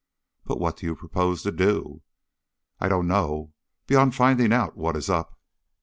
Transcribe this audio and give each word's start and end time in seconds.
"But 0.45 0.59
what 0.59 0.77
do 0.77 0.87
you 0.87 0.95
propose 0.95 1.43
to 1.43 1.51
do?" 1.51 2.01
"I 2.79 2.89
don't 2.89 3.05
know, 3.07 3.53
beyond 3.85 4.15
finding 4.15 4.51
out 4.51 4.75
what 4.75 4.95
is 4.97 5.11
up." 5.11 5.39